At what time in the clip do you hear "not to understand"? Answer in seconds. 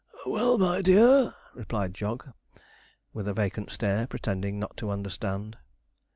4.57-5.57